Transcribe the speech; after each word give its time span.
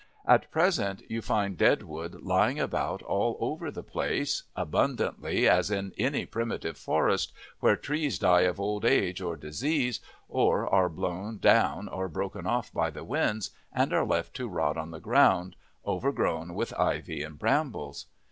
At 0.25 0.49
present 0.49 1.03
you 1.11 1.21
find 1.21 1.55
dead 1.55 1.83
wood 1.83 2.23
lying 2.23 2.59
about 2.59 3.03
all 3.03 3.37
over 3.39 3.69
the 3.69 3.83
place, 3.83 4.41
abundantly 4.55 5.47
as 5.47 5.69
in 5.69 5.93
any 5.95 6.25
primitive 6.25 6.75
forest, 6.75 7.31
where 7.59 7.75
trees 7.75 8.17
die 8.17 8.41
of 8.41 8.59
old 8.59 8.83
age 8.83 9.21
or 9.21 9.35
disease, 9.35 9.99
or 10.27 10.67
are 10.67 10.89
blown 10.89 11.37
down 11.37 11.87
or 11.87 12.07
broken 12.07 12.47
off 12.47 12.73
by 12.73 12.89
the 12.89 13.03
winds 13.03 13.51
and 13.71 13.93
are 13.93 14.03
left 14.03 14.33
to 14.37 14.47
rot 14.47 14.75
on 14.75 14.89
the 14.89 14.99
ground, 14.99 15.55
overgrown 15.85 16.55
with 16.55 16.73
ivy 16.79 17.21
and 17.21 17.37
brambles. 17.37 18.07